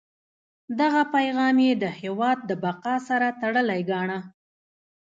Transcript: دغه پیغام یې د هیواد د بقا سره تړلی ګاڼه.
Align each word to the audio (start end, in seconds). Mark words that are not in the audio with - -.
دغه 0.79 1.01
پیغام 1.15 1.55
یې 1.65 1.73
د 1.83 1.85
هیواد 1.99 2.37
د 2.49 2.51
بقا 2.63 2.95
سره 3.07 3.27
تړلی 3.41 3.81
ګاڼه. 3.89 4.19